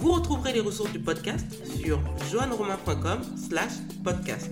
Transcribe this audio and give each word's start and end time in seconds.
Vous 0.00 0.12
retrouverez 0.12 0.54
les 0.54 0.60
ressources 0.60 0.92
du 0.92 0.98
podcast 0.98 1.44
sur 1.78 2.00
joanneromain.com 2.32 3.20
slash 3.36 3.72
podcast. 4.02 4.50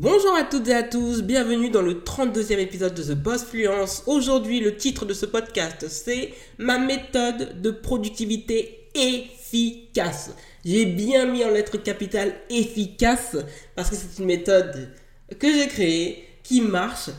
Bonjour 0.00 0.34
à 0.34 0.42
toutes 0.42 0.66
et 0.66 0.74
à 0.74 0.82
tous, 0.82 1.22
bienvenue 1.22 1.70
dans 1.70 1.80
le 1.80 1.94
32e 1.94 2.58
épisode 2.58 2.94
de 2.94 3.04
The 3.04 3.16
Boss 3.16 3.44
Fluence. 3.44 4.02
Aujourd'hui, 4.08 4.58
le 4.58 4.76
titre 4.76 5.04
de 5.04 5.14
ce 5.14 5.26
podcast, 5.26 5.86
c'est 5.88 6.34
Ma 6.58 6.80
méthode 6.80 7.62
de 7.62 7.70
productivité 7.70 8.90
efficace. 8.96 10.34
J'ai 10.64 10.86
bien 10.86 11.26
mis 11.26 11.44
en 11.44 11.50
lettres 11.50 11.76
capitales 11.76 12.34
efficace 12.50 13.36
parce 13.76 13.90
que 13.90 13.94
c'est 13.94 14.18
une 14.18 14.26
méthode 14.26 14.92
que 15.38 15.52
j'ai 15.52 15.68
créée, 15.68 16.24
qui 16.42 16.62
marche, 16.62 17.10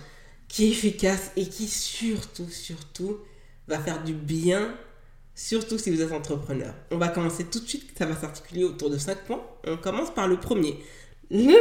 qui 0.50 0.66
est 0.66 0.72
efficace 0.72 1.32
et 1.38 1.46
qui 1.46 1.68
surtout, 1.68 2.50
surtout 2.50 3.20
va 3.70 3.80
faire 3.80 4.04
du 4.04 4.14
bien 4.14 4.76
surtout 5.40 5.78
si 5.78 5.90
vous 5.90 6.02
êtes 6.02 6.12
entrepreneur. 6.12 6.74
On 6.92 6.98
va 6.98 7.08
commencer 7.08 7.46
tout 7.46 7.62
de 7.62 7.68
suite, 7.68 7.92
ça 7.98 8.06
va 8.06 8.14
s'articuler 8.14 8.66
autour 8.66 8.90
de 8.90 8.98
5 8.98 9.20
points. 9.20 9.42
On 9.66 9.78
commence 9.78 10.14
par 10.14 10.28
le 10.28 10.38
premier. 10.38 10.78
Le 11.32 11.58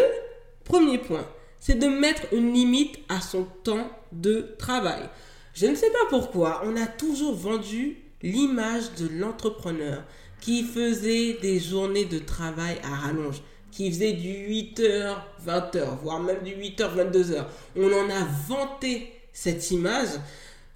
premier 0.64 0.98
point, 0.98 1.24
c'est 1.60 1.78
de 1.78 1.86
mettre 1.86 2.22
une 2.32 2.52
limite 2.52 2.98
à 3.08 3.20
son 3.20 3.46
temps 3.62 3.88
de 4.10 4.54
travail. 4.58 5.08
Je 5.54 5.66
ne 5.66 5.76
sais 5.76 5.90
pas 5.90 6.08
pourquoi, 6.08 6.62
on 6.64 6.76
a 6.76 6.86
toujours 6.86 7.36
vendu 7.36 7.98
l'image 8.20 8.94
de 8.98 9.08
l'entrepreneur 9.16 10.02
qui 10.40 10.64
faisait 10.64 11.34
des 11.34 11.60
journées 11.60 12.04
de 12.04 12.18
travail 12.18 12.78
à 12.82 12.94
rallonge, 12.96 13.42
qui 13.70 13.90
faisait 13.92 14.12
du 14.12 14.28
8h, 14.28 15.14
20h, 15.46 15.98
voire 16.02 16.20
même 16.20 16.42
du 16.42 16.50
8h, 16.50 16.96
22h. 16.96 17.44
On 17.76 17.92
en 17.92 18.10
a 18.10 18.26
vanté 18.48 19.12
cette 19.32 19.70
image 19.70 20.08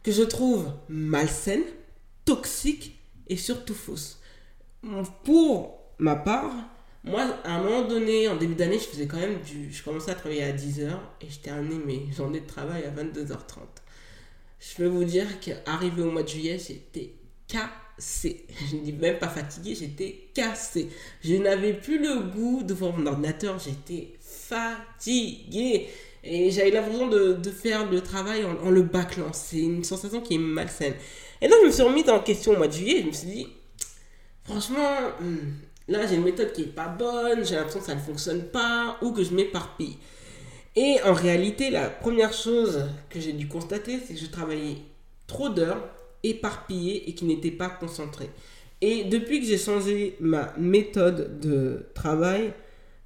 que 0.05 0.13
je 0.13 0.23
trouve 0.23 0.71
malsaine, 0.89 1.65
toxique 2.25 2.99
et 3.29 3.37
surtout 3.37 3.75
fausse. 3.75 4.21
Pour 5.25 5.79
ma 5.99 6.17
part, 6.17 6.53
moi, 7.05 7.23
à 7.45 7.57
un 7.57 7.63
moment 7.63 7.83
donné, 7.89 8.29
en 8.29 8.37
début 8.37 8.55
d'année, 8.55 8.79
je 8.79 8.85
faisais 8.85 9.07
quand 9.07 9.19
même 9.19 9.41
du. 9.41 9.73
Je 9.73 9.83
commençais 9.83 10.13
à 10.13 10.15
travailler 10.15 10.45
à 10.45 10.53
10h 10.53 10.91
et 11.21 11.29
je 11.29 11.39
terminais 11.39 11.85
mes 11.85 12.13
journées 12.13 12.41
de 12.41 12.47
travail 12.47 12.85
à 12.85 12.91
22h30. 12.91 13.39
Je 14.61 14.77
peux 14.77 14.87
vous 14.87 15.05
dire 15.05 15.27
qu'arrivé 15.41 16.03
au 16.03 16.13
mois 16.13 16.23
de 16.23 16.29
juillet, 16.29 16.59
j'étais 16.59 17.15
cassé. 17.49 18.47
Je 18.71 18.77
ne 18.77 18.81
dis 18.83 18.93
même 18.93 19.19
pas 19.19 19.29
fatigué, 19.29 19.75
j'étais 19.75 20.29
cassé. 20.33 20.89
Je 21.23 21.35
n'avais 21.35 21.75
plus 21.75 21.99
le 21.99 22.21
goût 22.31 22.63
de 22.63 22.73
voir 22.73 22.97
mon 22.97 23.07
ordinateur, 23.07 23.59
j'étais 23.59 24.15
fatigué. 24.21 25.89
Et 26.25 26.53
j'avais 26.53 26.71
l'impression 26.71 27.09
de, 27.09 27.33
de, 27.33 27.51
faire 27.51 27.91
le 27.91 28.01
travail 28.01 28.45
en, 28.45 28.57
en 28.65 28.71
le 28.71 28.83
bâclant. 28.83 29.33
C'est 29.33 29.59
une 29.59 29.83
sensation 29.83 30.21
qui 30.21 30.35
est 30.35 30.39
malsaine. 30.39 30.95
Et 31.43 31.49
donc, 31.49 31.59
je 31.63 31.67
me 31.67 31.73
suis 31.73 31.83
remis 31.83 32.09
en 32.09 32.21
question 32.21 32.53
au 32.53 32.57
mois 32.57 32.69
de 32.69 32.73
juillet. 32.73 33.01
Je 33.03 33.07
me 33.09 33.13
suis 33.13 33.27
dit, 33.27 33.49
franchement, 34.45 34.97
hmm, 35.21 35.37
là, 35.89 36.07
j'ai 36.07 36.15
une 36.15 36.23
méthode 36.23 36.53
qui 36.53 36.63
n'est 36.63 36.67
pas 36.69 36.87
bonne. 36.87 37.45
J'ai 37.45 37.57
l'impression 37.57 37.81
que 37.81 37.87
ça 37.87 37.97
ne 37.97 38.01
fonctionne 38.01 38.45
pas 38.45 38.97
ou 39.03 39.11
que 39.11 39.25
je 39.25 39.35
m'éparpille. 39.35 39.99
Et 40.77 40.99
en 41.05 41.13
réalité, 41.13 41.71
la 41.71 41.91
première 41.91 42.33
chose 42.33 42.87
que 43.11 43.19
j'ai 43.19 43.33
dû 43.33 43.49
constater, 43.49 43.99
c'est 43.99 44.15
que 44.15 44.21
je 44.21 44.27
travaillais 44.27 44.77
trop 45.27 45.49
d'heures, 45.49 45.83
éparpillées 46.23 47.09
et 47.11 47.15
qui 47.15 47.25
n'étaient 47.25 47.51
pas 47.51 47.69
concentrées. 47.69 48.31
Et 48.81 49.05
depuis 49.05 49.41
que 49.41 49.47
j'ai 49.47 49.59
changé 49.59 50.17
ma 50.21 50.55
méthode 50.57 51.41
de 51.41 51.87
travail, 51.95 52.53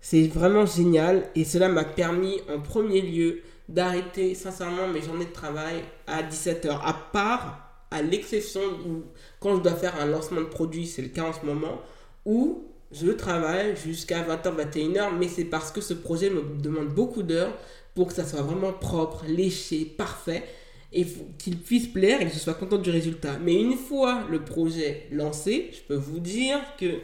c'est 0.01 0.29
vraiment 0.29 0.67
génial 0.67 1.29
et 1.35 1.45
cela 1.45 1.69
m'a 1.69 1.85
permis 1.85 2.41
en 2.55 2.61
premier 2.61 3.01
lieu 3.01 3.43
d'arrêter 3.69 4.35
sincèrement 4.35 4.87
mes 4.89 5.03
journées 5.03 5.25
de 5.25 5.33
travail 5.33 5.83
à 6.07 6.23
17h. 6.23 6.69
À 6.83 6.93
part 7.13 7.66
à 7.91 8.03
l'exception 8.03 8.61
où 8.87 9.05
quand 9.41 9.57
je 9.57 9.63
dois 9.63 9.75
faire 9.75 10.01
un 10.01 10.07
lancement 10.07 10.41
de 10.41 10.47
produit, 10.47 10.87
c'est 10.87 11.03
le 11.03 11.09
cas 11.09 11.25
en 11.25 11.33
ce 11.33 11.45
moment, 11.45 11.81
où 12.25 12.65
je 12.93 13.11
travaille 13.11 13.77
jusqu'à 13.77 14.23
20h, 14.23 14.55
21h, 14.73 15.17
mais 15.19 15.29
c'est 15.29 15.45
parce 15.45 15.71
que 15.71 15.81
ce 15.81 15.95
projet 15.95 16.31
me 16.31 16.43
demande 16.61 16.89
beaucoup 16.89 17.23
d'heures 17.23 17.57
pour 17.95 18.09
que 18.09 18.15
ça 18.15 18.25
soit 18.25 18.43
vraiment 18.43 18.73
propre, 18.73 19.25
léché, 19.27 19.85
parfait, 19.85 20.45
et 20.93 21.07
qu'il 21.39 21.59
puisse 21.59 21.89
plaire 21.89 22.21
et 22.21 22.27
que 22.27 22.33
je 22.33 22.39
sois 22.39 22.55
content 22.55 22.79
du 22.79 22.91
résultat. 22.91 23.39
Mais 23.43 23.55
une 23.55 23.77
fois 23.77 24.25
le 24.31 24.45
projet 24.45 25.09
lancé, 25.11 25.71
je 25.73 25.81
peux 25.81 26.01
vous 26.01 26.21
dire 26.21 26.59
que 26.79 27.01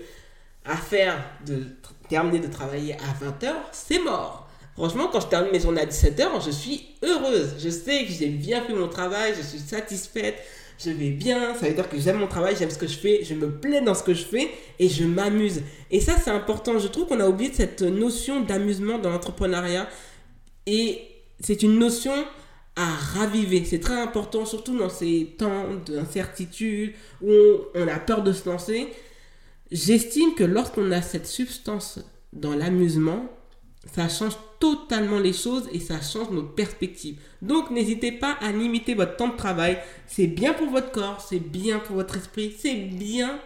à 0.65 0.77
faire 0.77 1.23
de 1.47 1.65
terminer 2.09 2.39
de 2.39 2.47
travailler 2.47 2.95
à 2.95 3.25
20h, 3.25 3.53
c'est 3.73 3.99
mort. 3.99 4.49
Franchement, 4.75 5.09
quand 5.13 5.21
je 5.21 5.27
termine 5.27 5.53
mes 5.53 5.61
journées 5.61 5.83
à 5.83 5.87
17h, 5.87 6.45
je 6.45 6.51
suis 6.51 6.95
heureuse. 7.03 7.57
Je 7.59 7.69
sais 7.69 8.05
que 8.05 8.13
j'ai 8.13 8.29
bien 8.29 8.63
fait 8.63 8.73
mon 8.73 8.89
travail, 8.89 9.35
je 9.37 9.43
suis 9.43 9.59
satisfaite, 9.59 10.37
je 10.85 10.91
vais 10.91 11.11
bien, 11.11 11.55
ça 11.55 11.69
veut 11.69 11.75
dire 11.75 11.89
que 11.89 11.99
j'aime 11.99 12.19
mon 12.19 12.27
travail, 12.27 12.55
j'aime 12.59 12.71
ce 12.71 12.79
que 12.79 12.87
je 12.87 12.97
fais, 12.97 13.25
je 13.25 13.35
me 13.35 13.51
plais 13.51 13.81
dans 13.81 13.95
ce 13.95 14.03
que 14.03 14.15
je 14.15 14.25
fais 14.25 14.51
et 14.79 14.89
je 14.89 15.05
m'amuse. 15.05 15.63
Et 15.91 16.01
ça, 16.01 16.15
c'est 16.23 16.31
important. 16.31 16.79
Je 16.79 16.89
trouve 16.89 17.07
qu'on 17.07 17.21
a 17.21 17.29
oublié 17.29 17.53
cette 17.53 17.83
notion 17.83 18.41
d'amusement 18.41 18.99
dans 18.99 19.11
l'entrepreneuriat 19.11 19.89
et 20.67 21.03
c'est 21.41 21.63
une 21.63 21.79
notion 21.79 22.13
à 22.77 22.87
raviver. 22.87 23.65
C'est 23.65 23.81
très 23.81 24.01
important, 24.01 24.45
surtout 24.45 24.77
dans 24.79 24.89
ces 24.89 25.35
temps 25.39 25.75
d'incertitude 25.87 26.95
où 27.23 27.33
on 27.75 27.89
a 27.89 27.99
peur 27.99 28.23
de 28.23 28.33
se 28.33 28.49
lancer. 28.49 28.89
J'estime 29.71 30.35
que 30.35 30.45
lorsqu'on 30.45 30.91
a 30.93 31.03
cette 31.03 31.27
substance 31.27 32.01
dans 32.33 32.55
l'amusement, 32.55 33.29
ça 33.87 34.09
change 34.09 34.35
totalement 34.61 35.19
les 35.19 35.33
choses 35.33 35.69
et 35.73 35.81
ça 35.81 36.01
change 36.01 36.31
nos 36.31 36.45
perspectives. 36.45 37.19
Donc 37.41 37.71
n'hésitez 37.71 38.13
pas 38.13 38.37
à 38.41 38.53
limiter 38.53 38.95
votre 38.95 39.17
temps 39.17 39.29
de 39.29 39.37
travail. 39.37 39.79
C'est 40.07 40.29
bien 40.29 40.53
pour 40.53 40.71
votre 40.71 40.93
corps, 40.93 41.21
c'est 41.21 41.41
bien 41.41 41.79
pour 41.81 41.97
votre 41.97 42.17
esprit, 42.17 42.55
c'est 42.57 42.75
bien 42.75 43.41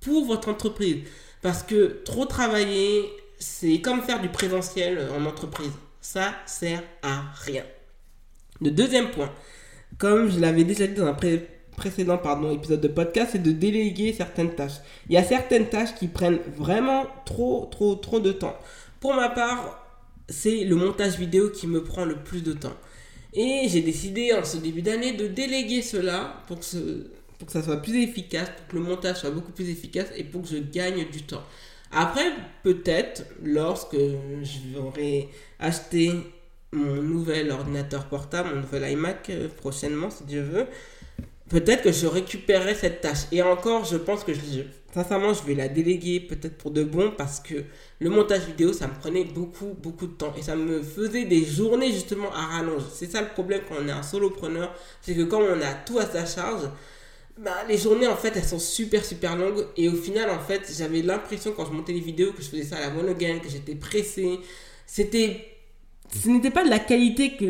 pour 0.00 0.24
votre 0.24 0.48
entreprise. 0.48 1.04
Parce 1.40 1.62
que 1.62 2.02
trop 2.04 2.26
travailler, 2.26 3.08
c'est 3.38 3.80
comme 3.80 4.02
faire 4.02 4.20
du 4.20 4.28
présentiel 4.28 5.08
en 5.16 5.24
entreprise. 5.24 5.72
Ça 6.00 6.34
sert 6.46 6.82
à 7.02 7.22
rien. 7.44 7.62
Le 8.60 8.70
deuxième 8.70 9.10
point, 9.10 9.30
comme 9.98 10.30
je 10.30 10.40
l'avais 10.40 10.64
déjà 10.64 10.86
dit 10.86 10.94
dans 10.94 11.06
un 11.06 11.16
précédent 11.76 12.20
épisode 12.50 12.80
de 12.80 12.88
podcast, 12.88 13.30
c'est 13.32 13.42
de 13.42 13.52
déléguer 13.52 14.12
certaines 14.12 14.54
tâches. 14.54 14.80
Il 15.08 15.14
y 15.14 15.18
a 15.18 15.22
certaines 15.22 15.68
tâches 15.68 15.94
qui 15.94 16.08
prennent 16.08 16.40
vraiment 16.56 17.06
trop, 17.24 17.66
trop, 17.70 17.94
trop 17.94 18.18
de 18.18 18.32
temps. 18.32 18.56
Pour 19.00 19.14
ma 19.14 19.28
part, 19.28 19.82
c'est 20.28 20.64
le 20.64 20.76
montage 20.76 21.18
vidéo 21.18 21.50
qui 21.50 21.66
me 21.66 21.82
prend 21.82 22.04
le 22.04 22.16
plus 22.16 22.42
de 22.42 22.52
temps. 22.52 22.76
Et 23.32 23.66
j'ai 23.68 23.82
décidé 23.82 24.32
en 24.32 24.44
ce 24.44 24.56
début 24.56 24.82
d'année 24.82 25.12
de 25.12 25.26
déléguer 25.26 25.82
cela 25.82 26.42
pour 26.46 26.58
que, 26.60 26.66
ça 27.48 27.62
soit 27.62 27.82
plus 27.82 28.02
efficace, 28.02 28.48
pour 28.56 28.66
que 28.68 28.76
le 28.76 28.82
montage 28.82 29.18
soit 29.18 29.30
beaucoup 29.30 29.52
plus 29.52 29.68
efficace 29.68 30.08
et 30.16 30.24
pour 30.24 30.42
que 30.42 30.48
je 30.48 30.56
gagne 30.56 31.06
du 31.10 31.22
temps. 31.22 31.42
Après, 31.92 32.24
peut-être, 32.62 33.24
lorsque 33.42 33.96
j'aurai 34.72 35.28
acheté 35.58 36.12
mon 36.72 37.02
nouvel 37.02 37.50
ordinateur 37.50 38.06
portable, 38.06 38.50
mon 38.54 38.62
nouvel 38.62 38.90
iMac 38.92 39.30
euh, 39.30 39.48
prochainement, 39.56 40.10
si 40.10 40.24
Dieu 40.24 40.42
veut, 40.42 40.66
peut-être 41.48 41.82
que 41.82 41.92
je 41.92 42.06
récupérerai 42.06 42.74
cette 42.74 43.00
tâche. 43.00 43.26
Et 43.32 43.42
encore, 43.42 43.84
je 43.84 43.96
pense 43.96 44.24
que 44.24 44.34
je, 44.34 44.40
sincèrement, 44.92 45.32
je 45.32 45.42
vais 45.44 45.54
la 45.54 45.68
déléguer 45.68 46.20
peut-être 46.20 46.56
pour 46.56 46.70
de 46.70 46.84
bon 46.84 47.12
parce 47.16 47.40
que 47.40 47.54
le 48.00 48.10
montage 48.10 48.46
vidéo, 48.46 48.72
ça 48.72 48.86
me 48.86 48.94
prenait 48.94 49.24
beaucoup, 49.24 49.76
beaucoup 49.80 50.06
de 50.06 50.12
temps. 50.12 50.34
Et 50.38 50.42
ça 50.42 50.56
me 50.56 50.82
faisait 50.82 51.24
des 51.24 51.44
journées 51.44 51.92
justement 51.92 52.32
à 52.32 52.46
rallonge. 52.46 52.82
C'est 52.92 53.10
ça 53.10 53.20
le 53.20 53.28
problème 53.28 53.62
quand 53.68 53.76
on 53.80 53.88
est 53.88 53.92
un 53.92 54.02
solopreneur. 54.02 54.74
C'est 55.00 55.14
que 55.14 55.22
quand 55.22 55.40
on 55.40 55.60
a 55.60 55.74
tout 55.86 55.98
à 55.98 56.06
sa 56.06 56.26
charge, 56.26 56.68
bah, 57.38 57.64
les 57.68 57.76
journées 57.76 58.08
en 58.08 58.16
fait 58.16 58.32
elles 58.34 58.44
sont 58.44 58.58
super 58.58 59.04
super 59.04 59.36
longues 59.36 59.66
et 59.76 59.90
au 59.90 59.94
final 59.94 60.30
en 60.30 60.38
fait 60.38 60.72
j'avais 60.74 61.02
l'impression 61.02 61.52
quand 61.54 61.66
je 61.66 61.72
montais 61.72 61.92
les 61.92 62.00
vidéos 62.00 62.32
que 62.32 62.40
je 62.40 62.48
faisais 62.48 62.64
ça 62.64 62.78
à 62.78 62.80
la 62.80 62.90
monogame, 62.90 63.40
que 63.40 63.48
j'étais 63.50 63.74
pressé. 63.74 64.40
C'était 64.86 65.56
ce 66.14 66.28
n'était 66.28 66.50
pas 66.50 66.64
de 66.64 66.70
la 66.70 66.78
qualité 66.78 67.36
que, 67.36 67.44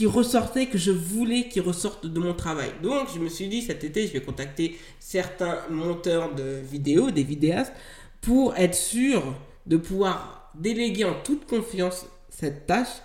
qui 0.00 0.06
ressortait, 0.06 0.64
que 0.64 0.78
je 0.78 0.92
voulais 0.92 1.46
qui 1.50 1.60
ressorte 1.60 2.06
de 2.06 2.18
mon 2.18 2.32
travail. 2.32 2.70
Donc, 2.82 3.08
je 3.14 3.18
me 3.18 3.28
suis 3.28 3.48
dit, 3.48 3.60
cet 3.60 3.84
été, 3.84 4.06
je 4.06 4.14
vais 4.14 4.22
contacter 4.22 4.78
certains 4.98 5.58
monteurs 5.68 6.34
de 6.34 6.58
vidéos, 6.58 7.10
des 7.10 7.22
vidéastes, 7.22 7.74
pour 8.22 8.56
être 8.56 8.74
sûr 8.74 9.22
de 9.66 9.76
pouvoir 9.76 10.50
déléguer 10.54 11.04
en 11.04 11.12
toute 11.22 11.46
confiance 11.46 12.06
cette 12.30 12.66
tâche 12.66 13.02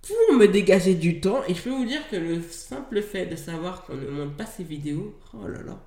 pour 0.00 0.36
me 0.36 0.46
dégager 0.46 0.94
du 0.94 1.20
temps. 1.20 1.40
Et 1.48 1.56
je 1.56 1.62
peux 1.62 1.70
vous 1.70 1.84
dire 1.84 2.08
que 2.08 2.14
le 2.14 2.40
simple 2.40 3.02
fait 3.02 3.26
de 3.26 3.34
savoir 3.34 3.82
qu'on 3.82 3.96
ne 3.96 4.08
monte 4.08 4.36
pas 4.36 4.46
ces 4.46 4.62
vidéos, 4.62 5.18
oh 5.34 5.48
là 5.48 5.60
là, 5.66 5.82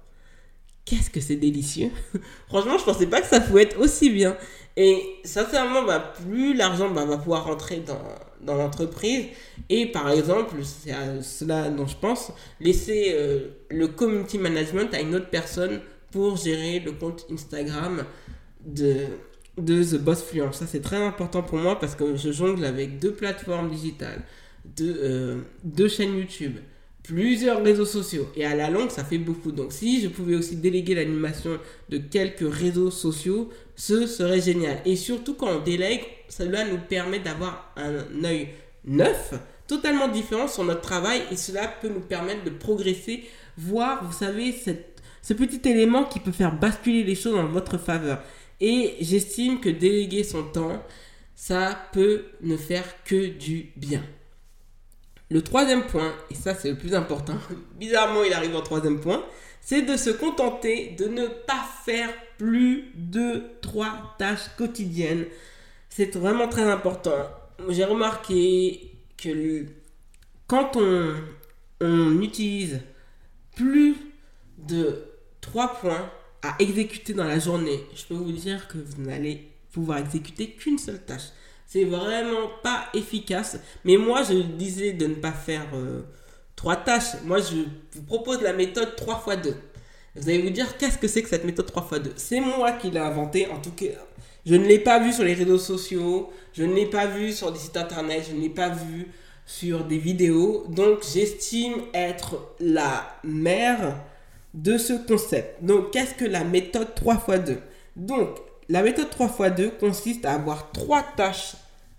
qu'est-ce 0.83 1.09
que 1.09 1.21
c'est 1.21 1.37
délicieux. 1.37 1.91
Franchement, 2.49 2.77
je 2.77 2.83
pensais 2.83 3.07
pas 3.07 3.21
que 3.21 3.27
ça 3.27 3.39
pouvait 3.39 3.63
être 3.63 3.79
aussi 3.79 4.09
bien. 4.09 4.35
Et 4.75 5.01
sincèrement, 5.23 5.83
bah, 5.83 6.13
plus 6.25 6.53
l'argent 6.53 6.89
bah, 6.89 7.05
va 7.05 7.15
pouvoir 7.15 7.45
rentrer 7.45 7.77
dans, 7.77 8.01
dans 8.43 8.55
l'entreprise. 8.55 9.25
Et 9.69 9.87
par 9.87 10.09
exemple, 10.09 10.55
c'est 10.63 10.91
à 10.91 11.21
cela 11.21 11.69
dont 11.69 11.87
je 11.87 11.95
pense, 11.95 12.31
laisser 12.59 13.13
euh, 13.13 13.49
le 13.69 13.87
community 13.87 14.37
management 14.37 14.93
à 14.93 15.01
une 15.01 15.15
autre 15.15 15.29
personne 15.29 15.81
pour 16.11 16.37
gérer 16.37 16.79
le 16.79 16.91
compte 16.91 17.25
Instagram 17.31 18.03
de, 18.65 19.05
de 19.57 19.83
The 19.83 19.99
Boss 19.99 20.23
Fluence. 20.23 20.57
Ça, 20.57 20.67
c'est 20.67 20.81
très 20.81 21.01
important 21.01 21.41
pour 21.41 21.57
moi 21.57 21.79
parce 21.79 21.95
que 21.95 22.15
je 22.15 22.31
jongle 22.31 22.65
avec 22.65 22.99
deux 22.99 23.13
plateformes 23.13 23.69
digitales, 23.69 24.21
deux, 24.65 24.97
euh, 25.01 25.41
deux 25.63 25.87
chaînes 25.87 26.17
YouTube, 26.17 26.57
plusieurs 27.03 27.63
réseaux 27.63 27.85
sociaux. 27.85 28.27
Et 28.35 28.45
à 28.45 28.55
la 28.55 28.69
longue, 28.69 28.89
ça 28.89 29.03
fait 29.03 29.17
beaucoup. 29.17 29.51
Donc 29.51 29.73
si 29.73 30.01
je 30.01 30.07
pouvais 30.07 30.35
aussi 30.35 30.55
déléguer 30.55 30.95
l'animation 30.95 31.59
de 31.89 31.97
quelques 31.97 32.51
réseaux 32.51 32.91
sociaux, 32.91 33.49
ce 33.75 34.07
serait 34.07 34.41
génial. 34.41 34.81
Et 34.85 34.95
surtout 34.95 35.33
quand 35.35 35.49
on 35.49 35.63
délègue, 35.63 36.01
cela 36.29 36.65
nous 36.65 36.77
permet 36.77 37.19
d'avoir 37.19 37.73
un 37.75 38.23
œil 38.23 38.49
neuf, 38.85 39.33
totalement 39.67 40.07
différent 40.07 40.47
sur 40.47 40.63
notre 40.63 40.81
travail. 40.81 41.21
Et 41.31 41.35
cela 41.35 41.67
peut 41.67 41.89
nous 41.89 42.01
permettre 42.01 42.43
de 42.43 42.49
progresser, 42.49 43.23
voir, 43.57 44.03
vous 44.03 44.13
savez, 44.13 44.53
ce 45.21 45.33
petit 45.33 45.67
élément 45.69 46.05
qui 46.05 46.19
peut 46.19 46.31
faire 46.31 46.57
basculer 46.57 47.03
les 47.03 47.15
choses 47.15 47.35
en 47.35 47.47
votre 47.47 47.77
faveur. 47.77 48.23
Et 48.59 48.95
j'estime 49.01 49.59
que 49.59 49.69
déléguer 49.69 50.23
son 50.23 50.43
temps, 50.43 50.83
ça 51.35 51.77
peut 51.93 52.25
ne 52.41 52.55
faire 52.55 52.85
que 53.03 53.25
du 53.27 53.71
bien. 53.75 54.03
Le 55.31 55.41
troisième 55.41 55.87
point, 55.87 56.13
et 56.29 56.35
ça 56.35 56.53
c'est 56.53 56.69
le 56.69 56.77
plus 56.77 56.93
important, 56.93 57.37
bizarrement 57.79 58.23
il 58.25 58.33
arrive 58.33 58.53
en 58.53 58.61
troisième 58.61 58.99
point, 58.99 59.23
c'est 59.61 59.81
de 59.81 59.95
se 59.95 60.09
contenter 60.09 60.93
de 60.99 61.05
ne 61.05 61.25
pas 61.27 61.63
faire 61.85 62.09
plus 62.37 62.91
de 62.95 63.43
trois 63.61 64.15
tâches 64.19 64.49
quotidiennes. 64.57 65.25
C'est 65.87 66.17
vraiment 66.17 66.49
très 66.49 66.63
important. 66.63 67.15
J'ai 67.69 67.85
remarqué 67.85 68.91
que 69.17 69.67
quand 70.47 70.75
on, 70.75 71.13
on 71.79 72.21
utilise 72.21 72.81
plus 73.55 73.95
de 74.57 75.05
trois 75.39 75.75
points 75.79 76.11
à 76.41 76.55
exécuter 76.59 77.13
dans 77.13 77.23
la 77.23 77.39
journée, 77.39 77.79
je 77.95 78.03
peux 78.03 78.15
vous 78.15 78.31
dire 78.33 78.67
que 78.67 78.79
vous 78.79 79.03
n'allez 79.03 79.49
pouvoir 79.71 79.99
exécuter 79.99 80.49
qu'une 80.51 80.77
seule 80.77 81.05
tâche. 81.05 81.29
C'est 81.71 81.85
vraiment 81.85 82.49
pas 82.61 82.89
efficace. 82.93 83.57
Mais 83.85 83.95
moi, 83.95 84.23
je 84.23 84.33
disais 84.33 84.91
de 84.91 85.07
ne 85.07 85.13
pas 85.15 85.31
faire 85.31 85.65
euh, 85.73 86.01
trois 86.57 86.75
tâches. 86.75 87.21
Moi, 87.23 87.37
je 87.39 87.63
vous 87.93 88.03
propose 88.05 88.41
la 88.41 88.51
méthode 88.51 88.97
3 88.97 89.23
x 89.25 89.41
2. 89.41 89.55
Vous 90.15 90.27
allez 90.27 90.41
vous 90.41 90.49
dire, 90.49 90.77
qu'est-ce 90.77 90.97
que 90.97 91.07
c'est 91.07 91.23
que 91.23 91.29
cette 91.29 91.45
méthode 91.45 91.67
3 91.67 91.87
x 91.89 92.01
2 92.01 92.13
C'est 92.17 92.41
moi 92.41 92.73
qui 92.73 92.91
l'ai 92.91 92.99
inventée. 92.99 93.47
En 93.47 93.61
tout 93.61 93.71
cas, 93.71 93.85
je 94.45 94.55
ne 94.55 94.67
l'ai 94.67 94.79
pas 94.79 94.99
vu 94.99 95.13
sur 95.13 95.23
les 95.23 95.33
réseaux 95.33 95.57
sociaux. 95.57 96.29
Je 96.51 96.63
ne 96.63 96.73
l'ai 96.73 96.87
pas 96.87 97.05
vu 97.07 97.31
sur 97.31 97.53
des 97.53 97.59
sites 97.59 97.77
internet. 97.77 98.25
Je 98.29 98.35
ne 98.35 98.41
l'ai 98.41 98.49
pas 98.49 98.67
vu 98.67 99.07
sur 99.45 99.85
des 99.85 99.97
vidéos. 99.97 100.65
Donc, 100.67 101.05
j'estime 101.13 101.75
être 101.93 102.53
la 102.59 103.15
mère 103.23 103.95
de 104.53 104.77
ce 104.77 104.91
concept. 105.07 105.63
Donc, 105.63 105.91
qu'est-ce 105.91 106.15
que 106.15 106.25
la 106.25 106.43
méthode 106.43 106.95
3 106.95 107.23
x 107.29 107.45
2 107.45 107.57
Donc, 107.95 108.39
la 108.67 108.83
méthode 108.83 109.09
3 109.09 109.27
x 109.27 109.55
2 109.55 109.69
consiste 109.79 110.25
à 110.25 110.33
avoir 110.33 110.73
trois 110.73 111.03
tâches 111.15 111.55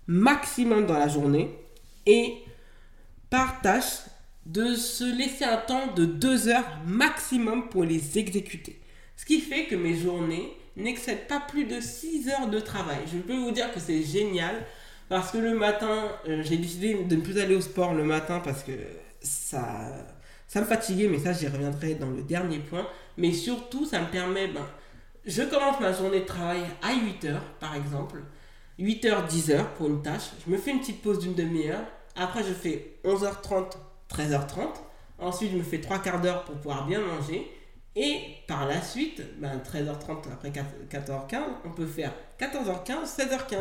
maximum 0.07 0.85
dans 0.85 0.97
la 0.97 1.07
journée 1.07 1.57
et 2.05 2.35
par 3.29 3.61
tâche 3.61 4.01
de 4.45 4.75
se 4.75 5.03
laisser 5.03 5.45
un 5.45 5.57
temps 5.57 5.93
de 5.93 6.05
2 6.05 6.49
heures 6.49 6.77
maximum 6.85 7.69
pour 7.69 7.83
les 7.83 8.17
exécuter. 8.17 8.79
Ce 9.15 9.25
qui 9.25 9.39
fait 9.39 9.65
que 9.65 9.75
mes 9.75 9.95
journées 9.95 10.53
n'excèdent 10.75 11.27
pas 11.27 11.39
plus 11.39 11.65
de 11.65 11.79
6 11.79 12.29
heures 12.29 12.47
de 12.47 12.59
travail. 12.59 12.99
Je 13.11 13.19
peux 13.19 13.37
vous 13.37 13.51
dire 13.51 13.73
que 13.73 13.79
c'est 13.79 14.03
génial 14.03 14.55
parce 15.07 15.31
que 15.31 15.37
le 15.37 15.53
matin, 15.53 16.09
euh, 16.27 16.41
j'ai 16.43 16.57
décidé 16.57 16.95
de 16.95 17.15
ne 17.15 17.21
plus 17.21 17.39
aller 17.39 17.55
au 17.55 17.61
sport 17.61 17.93
le 17.93 18.03
matin 18.03 18.41
parce 18.43 18.63
que 18.63 18.71
ça, 19.21 20.05
ça 20.47 20.61
me 20.61 20.65
fatiguait, 20.65 21.07
mais 21.07 21.19
ça 21.19 21.33
j'y 21.33 21.47
reviendrai 21.47 21.95
dans 21.95 22.09
le 22.09 22.23
dernier 22.23 22.59
point. 22.59 22.87
Mais 23.17 23.31
surtout, 23.31 23.85
ça 23.85 24.01
me 24.01 24.07
permet 24.07 24.47
ben, 24.47 24.65
je 25.25 25.43
commence 25.43 25.79
ma 25.79 25.93
journée 25.93 26.21
de 26.21 26.25
travail 26.25 26.61
à 26.81 26.93
8h, 26.93 27.37
par 27.59 27.75
exemple. 27.75 28.17
8h, 28.79 29.27
10h 29.27 29.65
pour 29.77 29.87
une 29.87 30.01
tâche. 30.01 30.31
Je 30.45 30.51
me 30.51 30.57
fais 30.57 30.71
une 30.71 30.79
petite 30.79 31.01
pause 31.01 31.19
d'une 31.19 31.35
demi-heure. 31.35 31.85
Après, 32.15 32.43
je 32.43 32.53
fais 32.53 32.97
11h30, 33.05 33.71
13h30. 34.09 34.67
Ensuite, 35.19 35.51
je 35.51 35.57
me 35.57 35.63
fais 35.63 35.79
3 35.79 35.99
quarts 35.99 36.21
d'heure 36.21 36.43
pour 36.43 36.55
pouvoir 36.55 36.87
bien 36.87 36.99
manger. 37.01 37.47
Et 37.95 38.17
par 38.47 38.67
la 38.67 38.81
suite, 38.81 39.21
ben 39.39 39.59
13h30 39.59 40.31
après 40.31 40.49
14h15, 40.49 41.41
on 41.65 41.69
peut 41.69 41.85
faire 41.85 42.11
14h15, 42.39 43.05
16h15. 43.05 43.57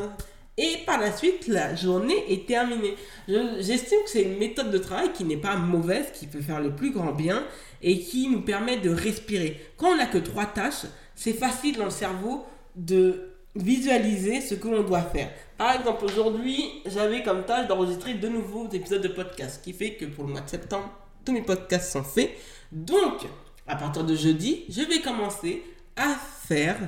Et 0.59 0.79
par 0.87 0.99
la 0.99 1.13
suite, 1.13 1.49
la 1.49 1.75
journée 1.75 2.33
est 2.33 2.47
terminée. 2.47 2.95
J'estime 3.29 3.99
que 4.05 4.11
c'est 4.11 4.23
une 4.23 4.39
méthode 4.39 4.71
de 4.71 4.79
travail 4.79 5.13
qui 5.13 5.25
n'est 5.25 5.37
pas 5.37 5.57
mauvaise, 5.57 6.13
qui 6.13 6.27
peut 6.27 6.41
faire 6.41 6.61
le 6.61 6.75
plus 6.75 6.93
grand 6.93 7.13
bien 7.13 7.43
et 7.83 7.99
qui 8.01 8.29
nous 8.29 8.43
permet 8.43 8.79
de 8.79 8.91
respirer. 8.91 9.61
Quand 9.77 9.93
on 9.93 9.97
n'a 9.97 10.07
que 10.07 10.19
trois 10.19 10.47
tâches, 10.47 10.87
c'est 11.15 11.33
facile 11.33 11.77
dans 11.77 11.87
le 11.87 11.91
cerveau 11.91 12.45
de 12.77 13.32
visualiser 13.55 14.41
ce 14.41 14.55
que 14.55 14.69
l'on 14.69 14.83
doit 14.83 15.03
faire. 15.03 15.31
Par 15.59 15.75
exemple, 15.77 16.05
aujourd'hui, 16.05 16.83
j'avais 16.87 17.23
comme 17.23 17.45
tâche 17.45 17.69
d'enregistrer 17.69 18.15
de 18.15 18.29
nouveaux 18.29 18.69
épisodes 18.71 19.03
de 19.03 19.09
podcast, 19.09 19.59
ce 19.59 19.65
qui 19.65 19.73
fait 19.73 19.95
que 19.95 20.07
pour 20.07 20.25
le 20.25 20.33
mois 20.33 20.41
de 20.41 20.49
septembre, 20.49 20.91
tous 21.25 21.33
mes 21.33 21.43
podcasts 21.43 21.93
sont 21.93 22.03
faits. 22.03 22.31
Donc, 22.71 23.27
à 23.67 23.77
partir 23.77 24.05
de 24.05 24.15
jeudi, 24.15 24.65
je 24.69 24.83
vais 24.83 25.01
commencer 25.01 25.63
à 25.97 26.15
faire 26.47 26.79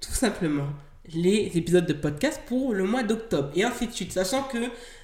tout 0.00 0.12
simplement 0.12 0.68
les 1.14 1.50
épisodes 1.54 1.86
de 1.86 1.92
podcast 1.92 2.40
pour 2.46 2.72
le 2.72 2.84
mois 2.84 3.02
d'octobre 3.02 3.50
et 3.54 3.64
ainsi 3.64 3.86
de 3.86 3.92
suite. 3.92 4.12
Sachant 4.12 4.42
que 4.44 4.58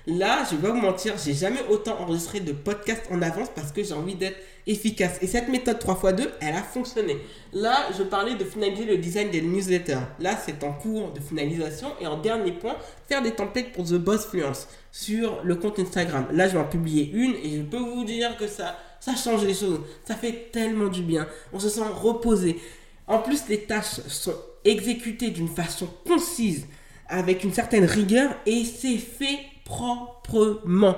là, 0.07 0.45
je 0.49 0.57
vais 0.57 0.69
pas 0.69 0.75
vous 0.75 0.81
mentir, 0.81 1.15
j'ai 1.23 1.35
jamais 1.35 1.63
autant 1.69 2.01
enregistré 2.01 2.41
de 2.41 2.53
podcasts 2.53 3.05
en 3.11 3.23
avance 3.23 3.49
parce 3.55 3.73
que 3.73 3.83
j'ai 3.83 3.95
envie 3.95 4.15
d'être 4.15 4.37
efficace. 4.67 5.19
Et 5.23 5.27
cette 5.27 5.49
méthode 5.49 5.79
3x2, 5.79 6.29
elle 6.41 6.55
a 6.55 6.63
fonctionné. 6.63 7.19
Là, 7.53 7.89
je 7.97 8.03
parlais 8.03 8.35
de 8.35 8.45
finaliser 8.45 8.85
le 8.85 8.99
design 8.99 9.31
des 9.31 9.41
newsletters. 9.43 10.01
Là, 10.21 10.37
c'est 10.45 10.63
en 10.65 10.73
cours 10.73 11.13
de 11.13 11.21
finalisation. 11.21 11.89
Et 12.01 12.07
en 12.07 12.21
dernier 12.21 12.53
point, 12.53 12.77
faire 13.09 13.23
des 13.23 13.33
templates 13.33 13.73
pour 13.73 13.85
The 13.85 13.95
Boss 13.95 14.27
Fluence 14.27 14.69
sur 14.93 15.43
le 15.45 15.57
compte 15.57 15.79
Instagram. 15.79 16.27
Là, 16.33 16.49
je 16.49 16.55
vais 16.55 16.61
en 16.61 16.69
publier 16.69 17.11
une 17.13 17.35
et 17.35 17.59
je 17.59 17.63
peux 17.63 17.79
vous 17.79 18.05
dire 18.05 18.37
que 18.37 18.47
ça, 18.47 18.77
ça 19.01 19.15
change 19.15 19.45
les 19.45 19.55
choses. 19.55 19.81
Ça 20.05 20.15
fait 20.15 20.51
tellement 20.53 20.89
du 20.89 21.03
bien. 21.03 21.27
On 21.53 21.59
se 21.59 21.69
sent 21.69 21.83
reposé. 22.01 22.61
En 23.07 23.21
plus, 23.21 23.49
les 23.49 23.61
tâches 23.61 24.01
sont 24.09 24.35
exécutées 24.67 25.31
d'une 25.31 25.49
façon 25.49 25.89
concise, 26.07 26.67
avec 27.09 27.45
une 27.45 27.53
certaine 27.53 27.85
rigueur, 27.85 28.31
et 28.47 28.65
c'est 28.65 28.99
fait 28.99 29.39
proprement. 29.65 30.97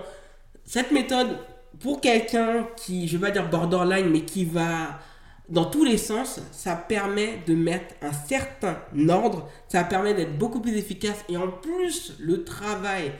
Cette 0.64 0.90
méthode, 0.90 1.38
pour 1.80 2.00
quelqu'un 2.00 2.66
qui, 2.76 3.08
je 3.08 3.16
vais 3.16 3.28
pas 3.28 3.32
dire 3.32 3.48
borderline, 3.48 4.10
mais 4.10 4.22
qui 4.22 4.44
va 4.44 5.00
dans 5.48 5.64
tous 5.64 5.84
les 5.84 5.96
sens, 5.96 6.40
ça 6.52 6.76
permet 6.76 7.42
de 7.46 7.54
mettre 7.54 7.94
un 8.02 8.12
certain 8.12 8.78
ordre, 9.08 9.48
ça 9.68 9.84
permet 9.84 10.12
d'être 10.14 10.36
beaucoup 10.36 10.60
plus 10.60 10.76
efficace, 10.76 11.24
et 11.28 11.36
en 11.36 11.48
plus, 11.48 12.14
le 12.18 12.44
travail 12.44 13.12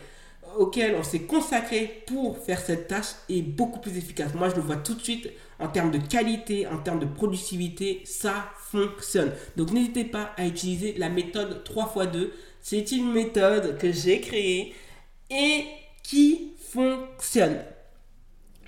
auquel 0.57 0.95
on 0.95 1.03
s'est 1.03 1.23
consacré 1.23 2.05
pour 2.07 2.39
faire 2.39 2.61
cette 2.61 2.89
tâche 2.89 3.15
est 3.29 3.43
beaucoup 3.43 3.81
plus 3.81 3.97
efficace. 3.97 4.35
Moi, 4.35 4.49
je 4.49 4.57
le 4.57 4.63
vois 4.63 4.77
tout 4.77 4.95
de 4.95 5.03
suite 5.03 5.29
en 5.59 5.69
termes 5.69 5.91
de 5.91 5.99
qualité, 5.99 6.67
en 6.67 6.79
termes 6.79 7.01
de 7.01 7.07
productivité, 7.07 8.03
ça 8.05 8.51
fonctionne. 8.71 9.33
Donc, 9.57 9.73
n'hésitez 9.73 10.05
pas 10.05 10.33
à 10.37 10.47
utiliser 10.47 10.95
la 10.99 11.09
méthode 11.09 11.65
3x2. 11.65 12.31
C'est 12.61 12.93
une 12.93 13.13
méthode 13.13 13.79
que 13.79 13.93
j'ai 13.93 14.21
créée 14.21 14.75
et 15.31 15.65
qui 16.03 16.53
fonctionne. 16.59 17.59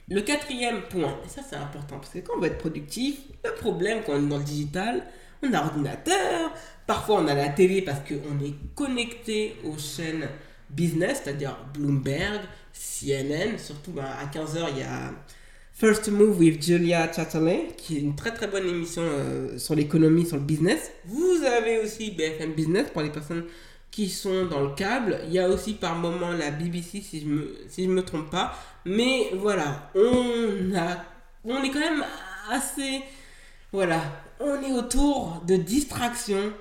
Le 0.09 0.23
quatrième 0.23 0.83
point, 0.83 1.17
et 1.25 1.29
ça 1.29 1.41
c'est 1.49 1.55
important 1.55 1.99
parce 1.99 2.11
que 2.11 2.19
quand 2.19 2.35
on 2.37 2.41
veut 2.41 2.49
être 2.49 2.59
productif, 2.59 3.21
le 3.45 3.55
problème 3.55 4.03
quand 4.05 4.15
on 4.15 4.25
est 4.25 4.29
dans 4.29 4.39
le 4.39 4.45
digital, 4.45 5.07
on 5.41 5.53
a 5.53 5.61
ordinateur, 5.65 6.51
parfois 6.85 7.21
on 7.21 7.29
a 7.29 7.35
la 7.35 7.49
télé 7.49 7.81
parce 7.81 8.01
qu'on 8.01 8.45
est 8.45 8.55
connecté 8.75 9.55
aux 9.65 9.79
chaînes 9.79 10.29
business, 10.71 11.23
c'est-à-dire 11.23 11.57
Bloomberg, 11.75 12.41
CNN, 12.73 13.59
surtout 13.59 13.93
bah, 13.93 14.11
à 14.21 14.27
15h 14.27 14.69
il 14.71 14.79
y 14.79 14.83
a 14.83 15.13
First 15.73 16.09
Move 16.09 16.39
with 16.39 16.63
Julia 16.63 17.11
Chatterley, 17.11 17.69
qui 17.77 17.97
est 17.97 18.01
une 18.01 18.15
très 18.15 18.35
très 18.35 18.47
bonne 18.47 18.69
émission 18.69 19.03
euh, 19.03 19.59
sur 19.59 19.75
l'économie, 19.75 20.27
sur 20.27 20.37
le 20.37 20.43
business. 20.43 20.91
Vous 21.07 21.43
avez 21.43 21.79
aussi 21.79 22.11
BFM 22.11 22.53
Business 22.53 22.91
pour 22.93 23.03
les 23.03 23.11
personnes 23.11 23.45
qui 23.91 24.09
sont 24.09 24.47
dans 24.47 24.61
le 24.61 24.75
câble. 24.75 25.21
Il 25.27 25.33
y 25.33 25.39
a 25.39 25.49
aussi 25.49 25.75
par 25.75 25.97
moment 25.97 26.33
la 26.33 26.51
BBC 26.51 27.01
si 27.01 27.21
je 27.21 27.27
me, 27.27 27.57
si 27.69 27.85
je 27.85 27.89
me 27.89 28.03
trompe 28.03 28.31
pas. 28.31 28.55
Mais 28.85 29.31
voilà, 29.35 29.91
on, 29.95 30.75
a, 30.77 31.05
on 31.45 31.63
est 31.63 31.71
quand 31.71 31.81
même 31.81 32.05
assez... 32.51 33.01
Voilà, 33.73 34.03
on 34.39 34.61
est 34.63 34.73
autour 34.73 35.43
de 35.47 35.57
distractions 35.57 36.53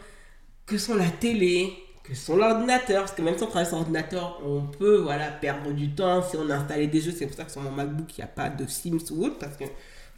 que 0.66 0.78
sont 0.78 0.96
la 0.96 1.10
télé, 1.10 1.74
que 2.10 2.16
sont 2.16 2.36
l'ordinateur, 2.36 3.04
parce 3.04 3.13
que 3.13 3.22
même 3.22 3.38
si 3.38 3.44
on 3.44 3.66
sur 3.66 3.78
ordinateur, 3.78 4.42
on 4.46 4.62
peut 4.62 4.98
voilà, 4.98 5.28
perdre 5.28 5.72
du 5.72 5.92
temps 5.92 6.22
si 6.22 6.36
on 6.38 6.50
a 6.50 6.56
installé 6.56 6.88
des 6.88 7.01
jeux. 7.01 7.13
C'est 7.16 7.28
pour 7.28 7.36
ça 7.36 7.46
que 7.46 7.51
sur 7.51 7.62
mon 7.62 7.72
MacBook, 7.72 8.18
il 8.18 8.22
n'y 8.22 8.25
a 8.25 8.28
pas 8.28 8.50
de 8.50 8.66
Sims 8.68 9.12
ou 9.12 9.25
autre, 9.25 9.38
parce 9.39 9.56
que 9.56 9.66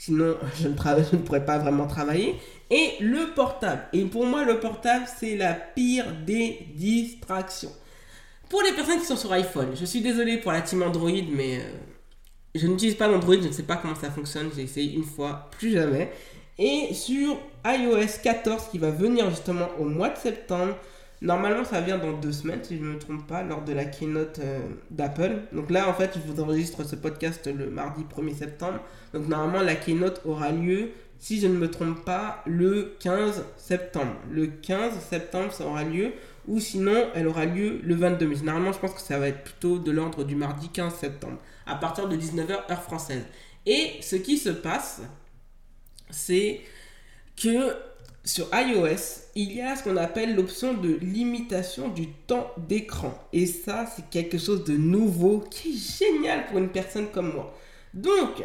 Sinon, 0.02 0.36
je 0.60 0.68
ne, 0.68 0.74
je 0.76 1.16
ne 1.16 1.22
pourrais 1.22 1.46
pas 1.46 1.60
vraiment 1.60 1.86
travailler. 1.86 2.36
Et 2.72 2.94
le 3.02 3.36
portable. 3.36 3.84
Et 3.94 4.04
pour 4.06 4.26
moi, 4.26 4.44
le 4.44 4.60
portable, 4.60 5.06
c'est 5.20 5.36
la 5.36 5.54
pire 5.54 6.06
des 6.26 6.66
distractions. 6.74 7.72
Pour 8.50 8.64
les 8.64 8.72
personnes 8.72 9.00
qui 9.00 9.06
sont 9.06 9.16
sur 9.16 9.32
iPhone, 9.32 9.70
je 9.76 9.86
suis 9.86 10.02
désolé 10.02 10.38
pour 10.38 10.52
la 10.52 10.62
team 10.62 10.82
Android, 10.82 11.12
mais 11.32 11.60
euh, 11.60 11.72
je 12.56 12.66
n'utilise 12.66 12.96
pas 12.96 13.08
l'Android, 13.08 13.36
je 13.36 13.48
ne 13.48 13.52
sais 13.52 13.62
pas 13.62 13.76
comment 13.76 13.94
ça 13.94 14.10
fonctionne. 14.10 14.50
J'ai 14.56 14.64
essayé 14.64 14.96
une 14.96 15.04
fois, 15.04 15.50
plus 15.52 15.72
jamais. 15.72 16.12
Et 16.58 16.96
sur 16.96 17.38
iOS 17.64 18.22
14 18.24 18.70
qui 18.72 18.80
va 18.80 18.90
venir 18.90 19.30
justement 19.30 19.68
au 19.80 19.86
mois 19.86 20.10
de 20.10 20.18
septembre, 20.18 20.76
normalement 21.22 21.64
ça 21.64 21.82
vient 21.82 21.98
dans 21.98 22.14
deux 22.14 22.32
semaines 22.32 22.64
si 22.64 22.78
je 22.78 22.84
ne 22.84 22.94
me 22.94 23.00
trompe 23.00 23.26
pas, 23.28 23.44
lors 23.44 23.64
de 23.64 23.74
la 23.74 23.86
keynote 23.86 24.40
euh, 24.40 24.60
d'Apple. 24.90 25.44
Donc 25.54 25.70
là 25.70 25.88
en 25.88 25.94
fait 25.94 26.16
je 26.16 26.32
vous 26.32 26.42
enregistre 26.42 26.84
ce 26.84 26.96
podcast 26.96 27.48
le 27.48 27.70
mardi 27.70 28.04
1er 28.04 28.36
septembre. 28.36 28.80
Donc 29.14 29.28
normalement 29.28 29.62
la 29.62 29.76
keynote 29.76 30.22
aura 30.26 30.52
lieu, 30.52 30.92
si 31.20 31.40
je 31.40 31.48
ne 31.48 31.56
me 31.56 31.70
trompe 31.70 32.04
pas, 32.04 32.42
le 32.46 32.96
15 33.00 33.46
septembre. 33.58 34.16
Le 34.30 34.48
15 34.48 35.00
septembre 35.00 35.52
ça 35.52 35.66
aura 35.66 35.84
lieu 35.84 36.14
ou 36.48 36.60
sinon 36.60 37.10
elle 37.14 37.28
aura 37.28 37.46
lieu 37.46 37.80
le 37.84 37.96
22 37.96 38.28
mai. 38.28 38.36
Normalement 38.44 38.74
je 38.74 38.80
pense 38.80 38.94
que 38.94 39.02
ça 39.02 39.20
va 39.20 39.28
être 39.28 39.44
plutôt 39.44 39.78
de 39.78 39.92
l'ordre 39.92 40.24
du 40.24 40.36
mardi 40.36 40.70
15 40.70 40.96
septembre 40.96 41.38
à 41.66 41.76
partir 41.76 42.08
de 42.08 42.18
19h 42.18 42.72
heure 42.72 42.84
française. 42.84 43.24
Et 43.66 43.92
ce 44.02 44.16
qui 44.16 44.38
se 44.38 44.50
passe, 44.50 45.02
c'est 46.10 46.62
que 47.42 47.76
sur 48.24 48.48
iOS, 48.54 49.24
il 49.36 49.54
y 49.54 49.62
a 49.62 49.76
ce 49.76 49.84
qu'on 49.84 49.98
appelle 49.98 50.36
l'option 50.36 50.74
de 50.74 50.94
limitation 51.02 51.90
du 51.90 52.08
temps 52.08 52.52
d'écran. 52.58 53.14
Et 53.34 53.46
ça, 53.46 53.88
c'est 53.96 54.10
quelque 54.10 54.38
chose 54.38 54.64
de 54.64 54.78
nouveau 54.78 55.40
qui 55.50 55.70
est 55.70 56.06
génial 56.06 56.46
pour 56.48 56.60
une 56.60 56.70
personne 56.70 57.08
comme 57.08 57.34
moi. 57.34 57.54
Donc, 57.94 58.44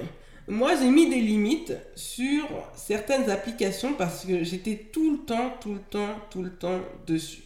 moi, 0.49 0.77
j'ai 0.77 0.91
mis 0.91 1.11
des 1.11 1.21
limites 1.21 1.75
sur 1.95 2.47
certaines 2.75 3.29
applications 3.29 3.95
parce 3.95 4.25
que 4.25 4.45
j'étais 4.45 4.77
tout 4.93 5.13
le 5.13 5.19
temps, 5.19 5.53
tout 5.61 5.75
le 5.75 5.81
temps, 5.81 6.15
tout 6.31 6.43
le 6.43 6.51
temps 6.51 6.81
dessus. 7.07 7.43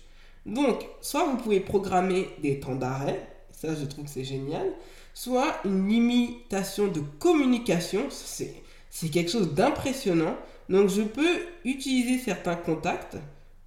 Donc, 0.46 0.86
soit 1.00 1.24
vous 1.24 1.36
pouvez 1.36 1.60
programmer 1.60 2.28
des 2.42 2.60
temps 2.60 2.76
d'arrêt, 2.76 3.26
ça 3.52 3.74
je 3.74 3.84
trouve 3.84 4.04
que 4.04 4.10
c'est 4.10 4.24
génial, 4.24 4.66
soit 5.14 5.60
une 5.64 5.88
limitation 5.88 6.86
de 6.86 7.00
communication, 7.18 8.06
c'est 8.10 8.54
c'est 8.90 9.08
quelque 9.08 9.30
chose 9.30 9.54
d'impressionnant. 9.54 10.36
Donc 10.68 10.90
je 10.90 11.02
peux 11.02 11.38
utiliser 11.64 12.18
certains 12.18 12.56
contacts, 12.56 13.16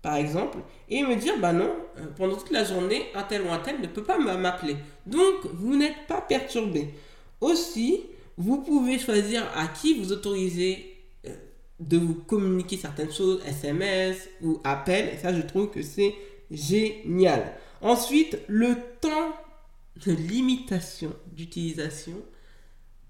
par 0.02 0.16
exemple, 0.16 0.60
et 0.90 1.02
me 1.02 1.16
dire, 1.16 1.40
bah 1.40 1.54
non, 1.54 1.72
euh, 1.98 2.06
pendant 2.16 2.36
toute 2.36 2.52
la 2.52 2.64
journée, 2.64 3.06
un 3.16 3.24
tel 3.24 3.42
ou 3.42 3.50
un 3.50 3.60
tel 3.60 3.82
ne 3.82 3.88
peut 3.88 4.04
pas 4.04 4.18
m'appeler. 4.18 4.76
Donc 5.06 5.46
vous 5.54 5.76
n'êtes 5.76 6.08
pas 6.08 6.22
perturbé. 6.22 6.94
Aussi, 7.42 8.02
vous 8.38 8.62
pouvez 8.62 9.00
choisir 9.00 9.44
à 9.56 9.68
qui 9.68 10.00
vous 10.00 10.12
autorisez 10.12 10.98
euh, 11.26 11.36
de 11.80 11.98
vous 11.98 12.16
communiquer 12.16 12.78
certaines 12.78 13.12
choses, 13.12 13.42
SMS 13.46 14.30
ou 14.42 14.60
appels, 14.64 15.10
et 15.14 15.18
ça 15.18 15.34
je 15.34 15.42
trouve 15.42 15.70
que 15.70 15.82
c'est 15.82 16.14
génial. 16.52 17.54
Ensuite, 17.82 18.40
le 18.48 18.76
temps 19.02 19.36
de 20.06 20.14
limitation 20.14 21.14
d'utilisation 21.32 22.16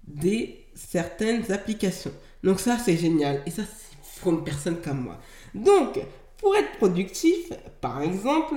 des 0.06 0.63
certaines 0.74 1.50
applications. 1.52 2.12
Donc 2.42 2.60
ça, 2.60 2.78
c'est 2.78 2.96
génial. 2.96 3.42
Et 3.46 3.50
ça, 3.50 3.62
c'est 3.64 4.20
pour 4.20 4.32
une 4.32 4.44
personne 4.44 4.80
comme 4.80 5.00
moi. 5.00 5.18
Donc, 5.54 6.00
pour 6.38 6.54
être 6.56 6.72
productif, 6.78 7.52
par 7.80 8.02
exemple, 8.02 8.56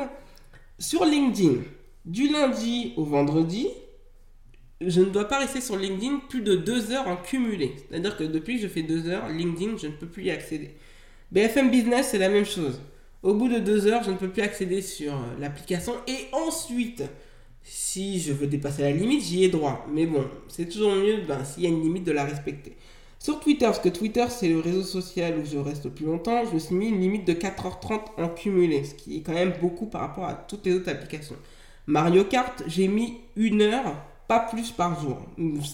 sur 0.79 1.05
LinkedIn, 1.05 1.61
du 2.05 2.29
lundi 2.29 2.93
au 2.97 3.03
vendredi, 3.03 3.67
je 4.81 5.01
ne 5.01 5.05
dois 5.05 5.25
pas 5.25 5.39
rester 5.39 5.61
sur 5.61 5.77
LinkedIn 5.77 6.21
plus 6.29 6.41
de 6.41 6.55
deux 6.55 6.91
heures 6.91 7.07
en 7.07 7.17
cumulé. 7.17 7.75
C'est-à-dire 7.89 8.15
que 8.15 8.23
depuis 8.23 8.57
que 8.57 8.63
je 8.63 8.67
fais 8.67 8.83
deux 8.83 9.07
heures, 9.07 9.27
LinkedIn, 9.29 9.77
je 9.77 9.87
ne 9.87 9.93
peux 9.93 10.05
plus 10.05 10.25
y 10.25 10.31
accéder. 10.31 10.75
BFM 11.31 11.71
Business, 11.71 12.09
c'est 12.11 12.19
la 12.19 12.29
même 12.29 12.45
chose. 12.45 12.79
Au 13.23 13.33
bout 13.33 13.49
de 13.49 13.59
deux 13.59 13.87
heures, 13.87 14.03
je 14.03 14.11
ne 14.11 14.15
peux 14.15 14.29
plus 14.29 14.43
accéder 14.43 14.81
sur 14.81 15.13
euh, 15.13 15.39
l'application. 15.39 15.93
Et 16.07 16.27
ensuite, 16.31 17.03
si 17.69 18.19
je 18.19 18.31
veux 18.31 18.47
dépasser 18.47 18.81
la 18.81 18.91
limite, 18.91 19.23
j'y 19.23 19.43
ai 19.43 19.49
droit. 19.49 19.85
Mais 19.91 20.05
bon, 20.05 20.25
c'est 20.47 20.69
toujours 20.69 20.95
mieux 20.95 21.21
ben, 21.27 21.43
s'il 21.43 21.63
y 21.63 21.65
a 21.65 21.69
une 21.69 21.81
limite 21.81 22.05
de 22.05 22.11
la 22.11 22.23
respecter. 22.23 22.77
Sur 23.19 23.39
Twitter, 23.39 23.65
parce 23.65 23.79
que 23.79 23.89
Twitter 23.89 24.25
c'est 24.29 24.47
le 24.47 24.59
réseau 24.59 24.83
social 24.83 25.39
où 25.39 25.45
je 25.45 25.57
reste 25.57 25.85
le 25.85 25.91
plus 25.91 26.05
longtemps, 26.05 26.45
je 26.45 26.53
me 26.53 26.59
suis 26.59 26.75
mis 26.75 26.87
une 26.87 27.01
limite 27.01 27.25
de 27.25 27.33
4h30 27.33 27.99
en 28.17 28.29
cumulé, 28.29 28.83
ce 28.83 28.93
qui 28.93 29.17
est 29.17 29.21
quand 29.21 29.33
même 29.33 29.53
beaucoup 29.59 29.87
par 29.87 30.01
rapport 30.01 30.25
à 30.25 30.33
toutes 30.33 30.65
les 30.65 30.75
autres 30.75 30.89
applications. 30.89 31.35
Mario 31.87 32.25
Kart, 32.25 32.63
j'ai 32.67 32.87
mis 32.87 33.17
une 33.35 33.61
heure, 33.61 33.95
pas 34.27 34.39
plus 34.39 34.71
par 34.71 35.01
jour. 35.01 35.17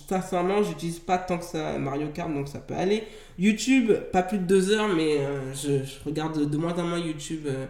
Sincèrement, 0.08 0.64
j'utilise 0.64 1.00
pas 1.00 1.18
tant 1.18 1.38
que 1.38 1.46
ça 1.46 1.78
Mario 1.78 2.08
Kart, 2.14 2.34
donc 2.34 2.48
ça 2.48 2.60
peut 2.60 2.76
aller. 2.76 3.04
YouTube, 3.38 3.92
pas 4.12 4.24
plus 4.24 4.38
de 4.38 4.46
deux 4.46 4.72
heures, 4.72 4.88
mais 4.88 5.18
euh, 5.18 5.54
je, 5.54 5.84
regarde 6.06 6.50
de 6.50 6.58
moins 6.58 6.78
en 6.80 6.84
moins 6.84 7.00
YouTube. 7.00 7.46
Euh, 7.48 7.66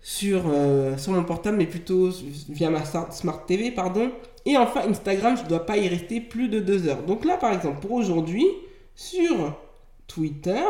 sur, 0.00 0.44
euh, 0.46 0.96
sur 0.96 1.12
mon 1.12 1.24
portable, 1.24 1.58
mais 1.58 1.66
plutôt 1.66 2.10
via 2.48 2.70
ma 2.70 2.84
Smart 2.84 3.44
TV, 3.46 3.70
pardon. 3.70 4.10
Et 4.46 4.56
enfin, 4.56 4.88
Instagram, 4.88 5.36
je 5.36 5.42
ne 5.42 5.48
dois 5.48 5.66
pas 5.66 5.76
y 5.76 5.88
rester 5.88 6.20
plus 6.20 6.48
de 6.48 6.60
deux 6.60 6.88
heures. 6.88 7.02
Donc 7.02 7.24
là, 7.24 7.36
par 7.36 7.52
exemple, 7.52 7.80
pour 7.80 7.92
aujourd'hui, 7.92 8.46
sur 8.94 9.56
Twitter, 10.06 10.64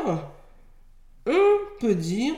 on 1.27 1.59
peut 1.81 1.95
dire 1.95 2.35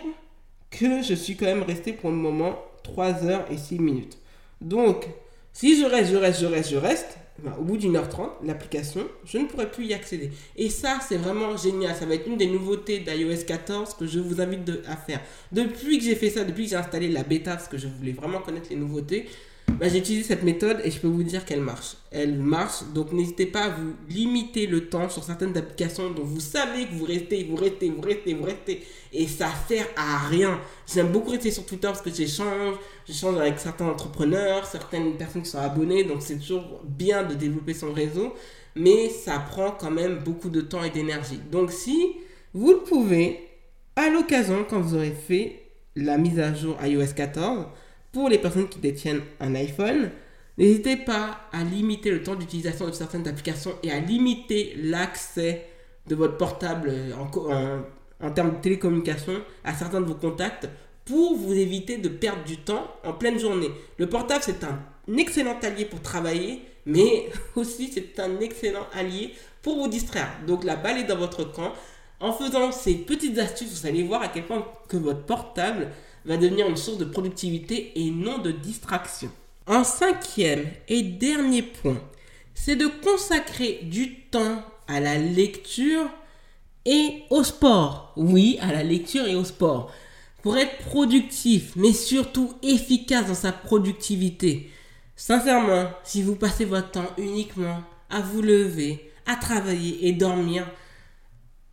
que 0.71 1.03
je 1.03 1.15
suis 1.15 1.37
quand 1.37 1.47
même 1.47 1.63
resté 1.63 1.93
pour 1.93 2.11
le 2.11 2.17
moment 2.17 2.59
3 2.83 3.25
heures 3.25 3.45
et 3.51 3.57
6 3.57 3.79
minutes. 3.79 4.19
Donc, 4.61 5.09
si 5.53 5.81
je 5.81 5.87
reste, 5.87 6.13
je 6.13 6.17
reste, 6.17 6.41
je 6.41 6.47
reste, 6.47 6.71
je 6.71 6.77
reste, 6.77 7.19
ben, 7.43 7.55
au 7.59 7.63
bout 7.63 7.77
d'une 7.77 7.97
heure 7.97 8.09
trente, 8.09 8.33
l'application, 8.45 9.07
je 9.25 9.39
ne 9.39 9.47
pourrai 9.47 9.71
plus 9.71 9.87
y 9.87 9.95
accéder. 9.95 10.31
Et 10.57 10.69
ça, 10.69 10.99
c'est 11.07 11.17
vraiment 11.17 11.57
génial. 11.57 11.95
Ça 11.95 12.07
va 12.07 12.15
être 12.15 12.27
une 12.27 12.37
des 12.37 12.47
nouveautés 12.47 12.99
d'iOS 12.99 13.45
14 13.47 13.95
que 13.95 14.07
je 14.07 14.19
vous 14.19 14.41
invite 14.41 14.71
à 14.87 14.97
faire. 14.97 15.21
Depuis 15.53 15.99
que 15.99 16.05
j'ai 16.05 16.15
fait 16.15 16.31
ça, 16.31 16.45
depuis 16.45 16.65
que 16.65 16.71
j'ai 16.71 16.77
installé 16.77 17.09
la 17.09 17.23
bêta, 17.23 17.53
parce 17.53 17.69
que 17.69 17.79
je 17.79 17.89
voulais 17.89 18.13
vraiment 18.13 18.41
connaître 18.41 18.69
les 18.71 18.77
nouveautés, 18.77 19.27
bah, 19.79 19.89
j'ai 19.89 19.99
utilisé 19.99 20.25
cette 20.25 20.43
méthode 20.43 20.81
et 20.85 20.91
je 20.91 20.99
peux 20.99 21.09
vous 21.09 21.23
dire 21.23 21.45
qu'elle 21.45 21.61
marche. 21.61 21.97
Elle 22.11 22.35
marche, 22.39 22.83
donc 22.95 23.13
n'hésitez 23.13 23.47
pas 23.47 23.65
à 23.65 23.69
vous 23.71 23.95
limiter 24.09 24.67
le 24.67 24.89
temps 24.89 25.09
sur 25.09 25.23
certaines 25.23 25.57
applications 25.57 26.11
dont 26.11 26.25
vous 26.25 26.41
savez 26.41 26.87
que 26.87 26.95
vous 26.95 27.05
restez, 27.05 27.45
vous 27.45 27.57
restez, 27.57 27.91
vous 27.91 28.01
restez, 28.01 28.35
vous 28.35 28.45
restez, 28.45 28.83
et 29.13 29.27
ça 29.27 29.49
sert 29.69 29.87
à 29.97 30.27
rien. 30.29 30.61
J'aime 30.93 31.13
beaucoup 31.13 31.31
rester 31.31 31.51
sur 31.51 31.65
Twitter 31.67 31.89
parce 31.89 32.03
que 32.03 32.11
j'échange, 32.11 32.77
j'échange 33.07 33.39
avec 33.39 33.59
certains 33.59 33.87
entrepreneurs, 33.87 34.67
certaines 34.67 35.17
personnes 35.17 35.43
qui 35.43 35.51
sont 35.51 35.59
abonnées, 35.59 36.05
donc 36.05 36.23
c'est 36.23 36.39
toujours 36.39 36.81
bien 36.85 37.23
de 37.23 37.35
développer 37.35 37.75
son 37.75 37.93
réseau, 37.93 38.35
mais 38.75 39.09
ça 39.09 39.39
prend 39.39 39.73
quand 39.73 39.91
même 39.91 40.19
beaucoup 40.19 40.51
de 40.51 40.61
temps 40.61 40.83
et 40.83 40.91
d'énergie. 40.91 41.41
Donc 41.51 41.73
si 41.73 42.13
vous 42.53 42.73
le 42.73 42.79
pouvez, 42.79 43.49
à 43.97 44.11
l'occasion, 44.11 44.65
quand 44.69 44.81
vous 44.81 44.95
aurez 44.95 45.13
fait 45.13 45.63
la 45.97 46.19
mise 46.19 46.39
à 46.39 46.55
jour 46.55 46.77
iOS 46.83 47.15
14, 47.15 47.67
pour 48.13 48.29
les 48.29 48.39
personnes 48.39 48.69
qui 48.69 48.79
détiennent 48.79 49.23
un 49.41 49.55
iPhone, 49.55 50.11
n'hésitez 50.59 50.97
pas 50.97 51.41
à 51.53 51.63
limiter 51.63 52.11
le 52.11 52.23
temps 52.23 52.35
d'utilisation 52.35 52.87
de 52.87 52.93
certaines 52.93 53.27
applications 53.29 53.75
et 53.83 53.91
à 53.91 54.01
limiter 54.01 54.75
l'accès 54.77 55.67
de 56.09 56.15
votre 56.15 56.37
portable 56.37 56.93
en, 57.19 58.31
termes 58.31 58.57
de 58.57 58.61
télécommunication 58.61 59.35
à 59.65 59.75
certains 59.75 60.01
de 60.01 60.07
vos 60.07 60.15
contacts 60.15 60.69
pour 61.05 61.37
vous 61.37 61.55
éviter 61.55 61.99
de 61.99 62.09
perdre 62.09 62.45
du 62.45 62.59
temps 62.59 62.87
en 63.05 63.13
pleine 63.13 63.39
journée. 63.39 63.71
Le 63.99 64.09
portable, 64.09 64.43
c'est 64.45 64.65
un 64.65 64.79
excellent 65.17 65.57
allié 65.63 65.85
pour 65.85 66.01
travailler, 66.01 66.63
mais 66.87 67.29
aussi 67.57 67.91
c'est 67.93 68.19
un 68.21 68.41
excellent 68.41 68.87
allié 68.93 69.35
pour 69.63 69.77
vous 69.77 69.89
distraire. 69.89 70.31
Donc 70.47 70.65
la 70.65 70.77
balle 70.77 70.99
est 70.99 71.05
dans 71.05 71.17
votre 71.17 71.45
camp. 71.45 71.73
En 72.21 72.33
faisant 72.33 72.71
ces 72.71 72.95
petites 72.95 73.39
astuces, 73.39 73.81
vous 73.81 73.87
allez 73.87 74.03
voir 74.03 74.21
à 74.21 74.29
quel 74.29 74.45
point 74.45 74.67
que 74.89 74.99
votre 74.99 75.25
portable 75.25 75.89
va 76.25 76.37
devenir 76.37 76.69
une 76.69 76.77
source 76.77 76.99
de 76.99 77.05
productivité 77.05 77.93
et 77.97 78.11
non 78.11 78.39
de 78.39 78.51
distraction. 78.51 79.31
Un 79.67 79.85
cinquième 79.85 80.67
et 80.89 81.03
dernier 81.03 81.63
point, 81.63 82.01
c'est 82.55 82.77
de 82.77 82.87
consacrer 82.87 83.81
du 83.85 84.23
temps 84.25 84.63
à 84.89 85.01
la 85.01 85.17
lecture 85.19 86.07
et 86.85 87.23
au 87.31 87.43
sport. 87.43 88.13
Oui, 88.17 88.59
à 88.61 88.73
la 88.73 88.83
lecture 88.83 89.27
et 89.27 89.35
au 89.35 89.45
sport. 89.45 89.93
Pour 90.43 90.57
être 90.57 90.79
productif, 90.79 91.73
mais 91.77 91.93
surtout 91.93 92.55
efficace 92.63 93.27
dans 93.27 93.35
sa 93.35 93.53
productivité. 93.53 94.71
Sincèrement, 95.15 95.91
si 96.03 96.23
vous 96.23 96.35
passez 96.35 96.65
votre 96.65 96.91
temps 96.91 97.11
uniquement 97.19 97.83
à 98.09 98.21
vous 98.21 98.41
lever, 98.41 99.13
à 99.27 99.37
travailler 99.37 100.09
et 100.09 100.13
dormir, 100.13 100.67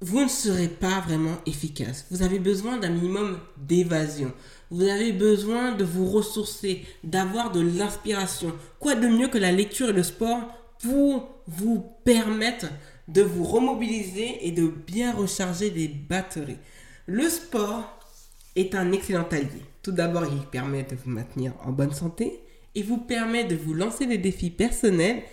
vous 0.02 0.22
ne 0.22 0.28
serez 0.28 0.68
pas 0.68 1.00
vraiment 1.02 1.38
efficace. 1.46 2.06
Vous 2.12 2.22
avez 2.22 2.40
besoin 2.40 2.78
d'un 2.78 2.90
minimum 2.90 3.40
d'évasion. 3.58 4.32
Vous 4.70 4.84
avez 4.84 5.12
besoin 5.12 5.72
de 5.72 5.84
vous 5.84 6.06
ressourcer, 6.06 6.86
d'avoir 7.04 7.52
de 7.52 7.62
l'inspiration. 7.62 8.54
Quoi 8.80 8.96
de 8.96 9.08
mieux 9.08 9.28
que 9.28 9.38
la 9.38 9.52
lecture 9.52 9.90
et 9.90 9.94
le 9.94 10.04
sport 10.04 10.42
pour 10.82 11.28
vous 11.48 11.84
permettre 12.04 12.68
de 13.08 13.24
vous 13.24 13.44
remobiliser 13.44 14.46
et 14.46 14.52
de 14.52 14.68
bien 14.68 15.14
recharger 15.14 15.72
les 15.72 15.88
batteries? 15.88 16.60
Le 17.08 17.28
sport 17.30 18.00
est 18.56 18.76
un 18.76 18.92
excellent 18.92 19.28
allié. 19.32 19.64
Tout 19.82 19.92
d'abord, 19.92 20.26
il 20.26 20.46
permet 20.48 20.84
de 20.84 20.96
vous 20.96 21.10
maintenir 21.10 21.54
en 21.64 21.72
bonne 21.72 21.94
santé, 21.94 22.42
il 22.76 22.86
vous 22.86 22.98
permet 22.98 23.46
de 23.46 23.56
vous 23.56 23.74
lancer 23.74 24.06
des 24.06 24.18
défis 24.18 24.52
personnels 24.52 25.24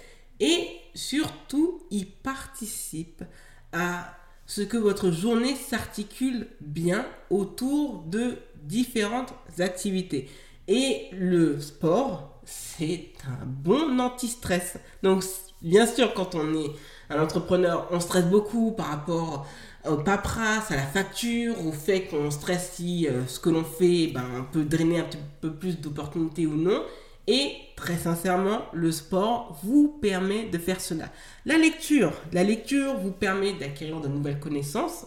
et 0.40 0.68
surtout, 0.94 1.83
il 1.90 2.06
participe 2.06 3.25
à 3.73 4.14
ce 4.46 4.62
que 4.62 4.76
votre 4.76 5.10
journée 5.10 5.54
s'articule 5.54 6.48
bien 6.60 7.06
autour 7.30 8.02
de 8.06 8.36
différentes 8.62 9.34
activités. 9.58 10.28
Et 10.68 11.08
le 11.12 11.60
sport, 11.60 12.40
c'est 12.44 13.12
un 13.26 13.44
bon 13.46 14.00
anti-stress. 14.00 14.78
Donc, 15.02 15.24
bien 15.62 15.86
sûr, 15.86 16.14
quand 16.14 16.34
on 16.34 16.54
est 16.54 16.70
un 17.10 17.22
entrepreneur, 17.22 17.88
on 17.90 18.00
stresse 18.00 18.26
beaucoup 18.26 18.72
par 18.72 18.86
rapport 18.86 19.46
au 19.88 19.96
paperasse, 19.96 20.70
à 20.70 20.76
la 20.76 20.86
facture, 20.86 21.54
au 21.66 21.72
fait 21.72 22.04
qu'on 22.04 22.30
stresse 22.30 22.72
si 22.74 23.06
euh, 23.06 23.26
ce 23.26 23.38
que 23.38 23.50
l'on 23.50 23.64
fait 23.64 24.08
ben, 24.08 24.46
peut 24.52 24.64
drainer 24.64 25.00
un 25.00 25.04
petit 25.04 25.18
peu 25.40 25.52
plus 25.52 25.78
d'opportunités 25.78 26.46
ou 26.46 26.56
non. 26.56 26.82
Et 27.26 27.52
très 27.76 27.97
sincèrement, 27.97 28.62
le 28.73 28.93
sport 28.93 29.59
vous 29.62 29.88
permet 30.00 30.45
de 30.47 30.59
faire 30.59 30.81
cela. 30.81 31.11
La 31.47 31.57
lecture, 31.57 32.12
la 32.33 32.45
lecture 32.45 32.99
vous 32.99 33.12
permet 33.12 33.54
d'acquérir 33.54 34.00
de 34.00 34.09
nouvelles 34.09 34.40
connaissances, 34.40 35.07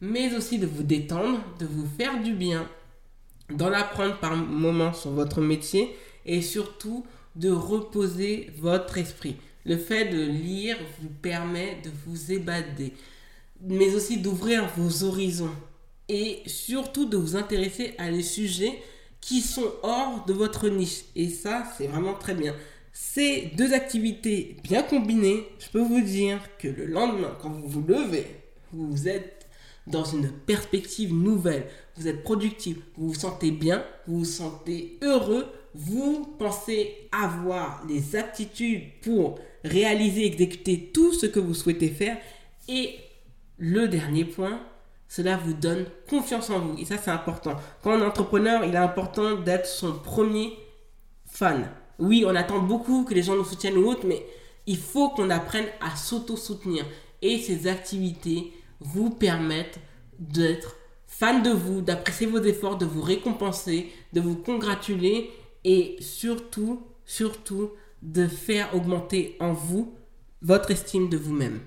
mais 0.00 0.34
aussi 0.34 0.58
de 0.58 0.66
vous 0.66 0.82
détendre, 0.82 1.38
de 1.58 1.66
vous 1.66 1.86
faire 1.96 2.22
du 2.22 2.34
bien, 2.34 2.68
d'en 3.50 3.72
apprendre 3.72 4.18
par 4.18 4.36
moments 4.36 4.92
sur 4.92 5.10
votre 5.10 5.40
métier 5.40 5.96
et 6.26 6.42
surtout 6.42 7.06
de 7.36 7.50
reposer 7.50 8.50
votre 8.58 8.98
esprit. 8.98 9.36
Le 9.64 9.76
fait 9.76 10.06
de 10.06 10.22
lire 10.22 10.76
vous 11.00 11.08
permet 11.08 11.78
de 11.82 11.90
vous 12.06 12.32
ébader, 12.32 12.92
mais 13.62 13.94
aussi 13.94 14.18
d'ouvrir 14.18 14.68
vos 14.76 15.04
horizons 15.04 15.54
et 16.08 16.42
surtout 16.46 17.06
de 17.06 17.16
vous 17.16 17.36
intéresser 17.36 17.94
à 17.98 18.10
des 18.10 18.22
sujets 18.22 18.80
qui 19.26 19.40
sont 19.40 19.72
hors 19.82 20.24
de 20.24 20.32
votre 20.32 20.68
niche. 20.68 21.02
Et 21.16 21.28
ça, 21.28 21.64
c'est 21.76 21.88
vraiment 21.88 22.14
très 22.14 22.34
bien. 22.34 22.54
Ces 22.92 23.50
deux 23.56 23.74
activités 23.74 24.56
bien 24.62 24.82
combinées, 24.82 25.48
je 25.58 25.68
peux 25.68 25.82
vous 25.82 26.00
dire 26.00 26.38
que 26.58 26.68
le 26.68 26.86
lendemain, 26.86 27.36
quand 27.42 27.50
vous 27.50 27.68
vous 27.68 27.84
levez, 27.86 28.26
vous 28.72 29.08
êtes 29.08 29.48
dans 29.88 30.04
une 30.04 30.30
perspective 30.30 31.12
nouvelle, 31.12 31.66
vous 31.96 32.06
êtes 32.06 32.22
productif, 32.22 32.76
vous 32.96 33.08
vous 33.08 33.18
sentez 33.18 33.50
bien, 33.50 33.84
vous 34.06 34.20
vous 34.20 34.24
sentez 34.24 34.96
heureux, 35.02 35.46
vous 35.74 36.36
pensez 36.38 36.94
avoir 37.10 37.84
les 37.88 38.14
aptitudes 38.14 38.84
pour 39.02 39.40
réaliser, 39.64 40.24
exécuter 40.24 40.90
tout 40.94 41.12
ce 41.12 41.26
que 41.26 41.40
vous 41.40 41.54
souhaitez 41.54 41.88
faire. 41.88 42.16
Et 42.68 42.94
le 43.58 43.88
dernier 43.88 44.24
point, 44.24 44.60
cela 45.08 45.36
vous 45.36 45.52
donne 45.52 45.86
confiance 46.08 46.50
en 46.50 46.58
vous. 46.60 46.78
Et 46.78 46.84
ça, 46.84 46.96
c'est 46.98 47.10
important. 47.10 47.56
Quand 47.82 47.92
on 47.92 48.00
est 48.00 48.06
entrepreneur, 48.06 48.64
il 48.64 48.74
est 48.74 48.78
important 48.78 49.36
d'être 49.36 49.66
son 49.66 49.92
premier 49.92 50.56
fan. 51.26 51.68
Oui, 51.98 52.24
on 52.26 52.34
attend 52.34 52.58
beaucoup 52.58 53.04
que 53.04 53.14
les 53.14 53.22
gens 53.22 53.36
nous 53.36 53.44
soutiennent 53.44 53.78
ou 53.78 53.86
autre, 53.86 54.06
mais 54.06 54.26
il 54.66 54.76
faut 54.76 55.10
qu'on 55.10 55.30
apprenne 55.30 55.66
à 55.80 55.96
s'auto-soutenir. 55.96 56.84
Et 57.22 57.38
ces 57.38 57.66
activités 57.66 58.52
vous 58.80 59.10
permettent 59.10 59.78
d'être 60.18 60.76
fan 61.06 61.42
de 61.42 61.50
vous, 61.50 61.80
d'apprécier 61.80 62.26
vos 62.26 62.42
efforts, 62.42 62.76
de 62.76 62.84
vous 62.84 63.02
récompenser, 63.02 63.92
de 64.12 64.20
vous 64.20 64.36
congratuler 64.36 65.30
et 65.64 65.96
surtout, 66.00 66.82
surtout, 67.04 67.70
de 68.02 68.26
faire 68.26 68.74
augmenter 68.74 69.36
en 69.40 69.52
vous 69.52 69.94
votre 70.42 70.70
estime 70.70 71.08
de 71.08 71.16
vous-même. 71.16 71.60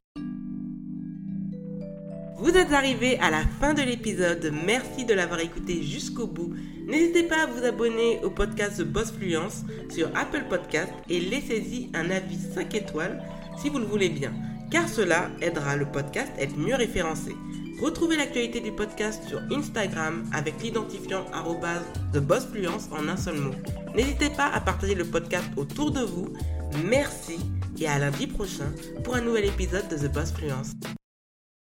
Vous 2.41 2.55
êtes 2.55 2.71
arrivé 2.71 3.19
à 3.19 3.29
la 3.29 3.41
fin 3.59 3.73
de 3.73 3.81
l'épisode. 3.81 4.53
Merci 4.65 5.03
de 5.03 5.13
l'avoir 5.13 5.41
écouté 5.41 5.83
jusqu'au 5.83 6.25
bout. 6.25 6.53
N'hésitez 6.87 7.23
pas 7.23 7.43
à 7.43 7.45
vous 7.47 7.65
abonner 7.65 8.21
au 8.23 8.29
podcast 8.29 8.77
The 8.77 8.83
Boss 8.83 9.11
Fluence 9.11 9.65
sur 9.89 10.07
Apple 10.15 10.45
Podcast 10.49 10.93
et 11.09 11.19
laissez-y 11.19 11.89
un 11.93 12.09
avis 12.09 12.37
5 12.55 12.73
étoiles 12.75 13.21
si 13.61 13.67
vous 13.67 13.79
le 13.79 13.85
voulez 13.85 14.07
bien, 14.07 14.31
car 14.71 14.87
cela 14.87 15.29
aidera 15.41 15.75
le 15.75 15.85
podcast 15.85 16.31
à 16.37 16.43
être 16.43 16.57
mieux 16.57 16.75
référencé. 16.75 17.35
Retrouvez 17.81 18.15
l'actualité 18.15 18.61
du 18.61 18.71
podcast 18.71 19.21
sur 19.27 19.41
Instagram 19.51 20.23
avec 20.31 20.61
l'identifiant 20.63 21.25
TheBossFluence 22.13 22.87
en 22.93 23.09
un 23.09 23.17
seul 23.17 23.35
mot. 23.35 23.53
N'hésitez 23.95 24.29
pas 24.29 24.47
à 24.47 24.61
partager 24.61 24.95
le 24.95 25.03
podcast 25.03 25.49
autour 25.57 25.91
de 25.91 26.05
vous. 26.05 26.29
Merci 26.85 27.37
et 27.77 27.87
à 27.87 27.99
lundi 27.99 28.27
prochain 28.27 28.71
pour 29.03 29.15
un 29.15 29.21
nouvel 29.21 29.43
épisode 29.43 29.89
de 29.89 29.97
The 29.97 30.13
Boss 30.13 30.31
Fluence. 30.31 30.71